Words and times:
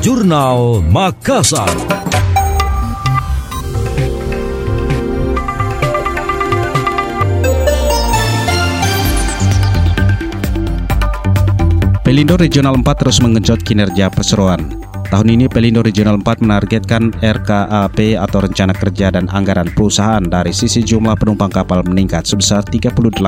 Jurnal 0.00 0.80
Makassar. 0.88 1.68
Pelindo 12.00 12.40
Regional 12.40 12.80
4 12.80 12.96
terus 12.96 13.20
mengenjot 13.20 13.60
kinerja 13.60 14.08
perseroan. 14.08 14.80
Tahun 15.12 15.28
ini 15.28 15.52
Pelindo 15.52 15.84
Regional 15.84 16.16
4 16.16 16.48
menargetkan 16.48 17.12
RKAP 17.20 18.16
atau 18.16 18.40
Rencana 18.40 18.72
Kerja 18.72 19.12
dan 19.12 19.28
Anggaran 19.28 19.68
Perusahaan 19.68 20.24
dari 20.24 20.56
sisi 20.56 20.80
jumlah 20.80 21.20
penumpang 21.20 21.52
kapal 21.52 21.84
meningkat 21.84 22.24
sebesar 22.24 22.64
38,5 22.64 23.20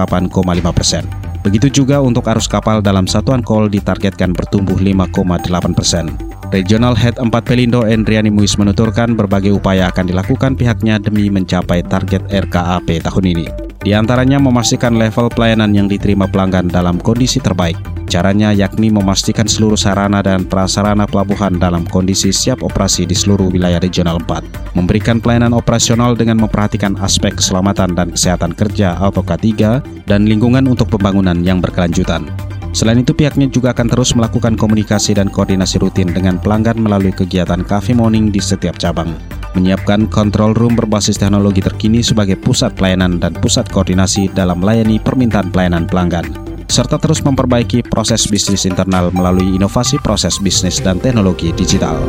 persen. 0.73 1.05
Begitu 1.45 1.85
juga 1.85 2.01
untuk 2.01 2.25
arus 2.33 2.49
kapal 2.49 2.81
dalam 2.81 3.05
satuan 3.05 3.45
kol 3.45 3.69
ditargetkan 3.69 4.33
bertumbuh 4.33 4.81
5,8 4.81 5.77
persen. 5.77 6.32
Regional 6.53 6.93
Head 6.93 7.17
4 7.17 7.33
Pelindo 7.49 7.89
Endriani 7.89 8.29
Muis 8.29 8.61
menuturkan 8.61 9.17
berbagai 9.17 9.57
upaya 9.57 9.89
akan 9.89 10.13
dilakukan 10.13 10.53
pihaknya 10.53 11.01
demi 11.01 11.33
mencapai 11.33 11.81
target 11.81 12.29
RKAP 12.29 13.01
tahun 13.01 13.25
ini. 13.25 13.47
Di 13.81 13.97
antaranya 13.97 14.37
memastikan 14.37 15.01
level 15.01 15.33
pelayanan 15.33 15.73
yang 15.73 15.89
diterima 15.89 16.29
pelanggan 16.29 16.69
dalam 16.69 17.01
kondisi 17.01 17.41
terbaik, 17.41 17.81
Caranya 18.13 18.53
yakni 18.53 18.93
memastikan 18.93 19.49
seluruh 19.49 19.81
sarana 19.81 20.21
dan 20.21 20.45
prasarana 20.45 21.09
pelabuhan 21.09 21.57
dalam 21.57 21.89
kondisi 21.89 22.29
siap 22.29 22.61
operasi 22.61 23.09
di 23.09 23.17
seluruh 23.17 23.49
wilayah 23.49 23.81
regional 23.81 24.21
4. 24.21 24.77
Memberikan 24.77 25.17
pelayanan 25.17 25.57
operasional 25.57 26.13
dengan 26.13 26.37
memperhatikan 26.45 26.93
aspek 27.01 27.41
keselamatan 27.41 27.97
dan 27.97 28.13
kesehatan 28.13 28.53
kerja 28.53 29.01
atau 29.01 29.25
K3 29.25 29.81
dan 30.05 30.29
lingkungan 30.29 30.69
untuk 30.69 30.93
pembangunan 30.93 31.41
yang 31.41 31.65
berkelanjutan. 31.65 32.29
Selain 32.73 32.97
itu 32.99 33.13
pihaknya 33.13 33.53
juga 33.53 33.77
akan 33.77 33.89
terus 33.93 34.17
melakukan 34.17 34.57
komunikasi 34.57 35.13
dan 35.13 35.29
koordinasi 35.29 35.77
rutin 35.79 36.09
dengan 36.09 36.41
pelanggan 36.41 36.81
melalui 36.81 37.13
kegiatan 37.13 37.61
cafe 37.69 37.93
morning 37.93 38.33
di 38.33 38.41
setiap 38.41 38.81
cabang. 38.81 39.13
Menyiapkan 39.53 40.09
control 40.09 40.57
room 40.57 40.73
berbasis 40.73 41.21
teknologi 41.21 41.61
terkini 41.61 42.01
sebagai 42.01 42.41
pusat 42.41 42.73
pelayanan 42.73 43.21
dan 43.21 43.37
pusat 43.37 43.69
koordinasi 43.69 44.33
dalam 44.33 44.65
melayani 44.65 44.97
permintaan 44.97 45.53
pelayanan 45.53 45.85
pelanggan 45.85 46.53
serta 46.73 46.97
terus 46.97 47.21
memperbaiki 47.21 47.85
proses 47.85 48.25
bisnis 48.33 48.65
internal 48.65 49.13
melalui 49.13 49.61
inovasi 49.61 50.01
proses 50.01 50.41
bisnis 50.41 50.81
dan 50.81 50.97
teknologi 50.97 51.53
digital. 51.53 52.01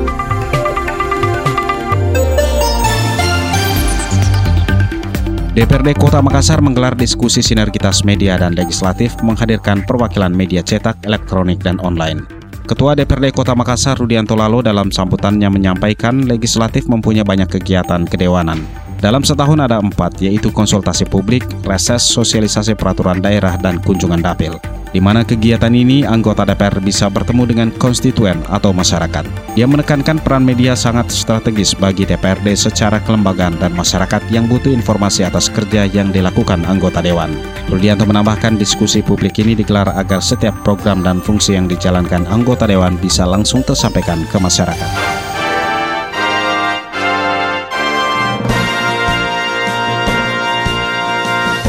DPRD 5.53 5.93
Kota 6.01 6.17
Makassar 6.17 6.65
menggelar 6.65 6.97
diskusi 6.97 7.45
sinergitas 7.45 8.01
media 8.01 8.41
dan 8.41 8.57
legislatif 8.57 9.13
menghadirkan 9.21 9.85
perwakilan 9.85 10.33
media 10.33 10.65
cetak, 10.65 10.97
elektronik, 11.05 11.61
dan 11.61 11.77
online. 11.85 12.25
Ketua 12.65 12.97
DPRD 12.97 13.29
Kota 13.37 13.53
Makassar 13.53 14.01
Rudianto 14.01 14.33
Lalo 14.33 14.65
dalam 14.65 14.89
sambutannya 14.89 15.53
menyampaikan 15.53 16.25
legislatif 16.25 16.89
mempunyai 16.89 17.21
banyak 17.21 17.53
kegiatan 17.53 18.01
kedewanan, 18.09 18.65
dalam 18.97 19.21
setahun 19.21 19.61
ada 19.61 19.77
empat, 19.77 20.25
yaitu 20.25 20.49
konsultasi 20.49 21.05
publik, 21.05 21.45
reses, 21.69 22.01
sosialisasi 22.01 22.73
peraturan 22.73 23.21
daerah, 23.21 23.53
dan 23.61 23.77
kunjungan 23.77 24.25
dapil. 24.25 24.57
Di 24.93 25.01
mana 25.01 25.25
kegiatan 25.25 25.73
ini 25.73 26.05
anggota 26.05 26.45
DPR 26.45 26.77
bisa 26.77 27.09
bertemu 27.09 27.43
dengan 27.49 27.69
konstituen 27.81 28.37
atau 28.45 28.69
masyarakat. 28.69 29.25
Dia 29.57 29.65
menekankan 29.65 30.21
peran 30.21 30.45
media 30.45 30.77
sangat 30.77 31.09
strategis 31.09 31.73
bagi 31.73 32.05
DPRD 32.05 32.53
secara 32.53 33.01
kelembagaan 33.01 33.57
dan 33.57 33.73
masyarakat 33.73 34.21
yang 34.29 34.45
butuh 34.45 34.69
informasi 34.69 35.25
atas 35.25 35.49
kerja 35.49 35.89
yang 35.89 36.13
dilakukan 36.13 36.61
anggota 36.69 37.01
Dewan. 37.01 37.33
Rudianto 37.73 38.05
menambahkan 38.05 38.61
diskusi 38.61 39.01
publik 39.01 39.41
ini 39.41 39.57
digelar 39.57 39.89
agar 39.97 40.21
setiap 40.21 40.53
program 40.61 41.01
dan 41.01 41.17
fungsi 41.25 41.57
yang 41.57 41.65
dijalankan 41.65 42.29
anggota 42.29 42.69
Dewan 42.69 43.01
bisa 43.01 43.25
langsung 43.25 43.65
tersampaikan 43.65 44.21
ke 44.29 44.37
masyarakat. 44.37 44.91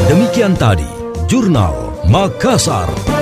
Demikian 0.05 0.53
tadi, 0.53 0.85
Jurnal 1.25 1.97
Makassar. 2.05 3.14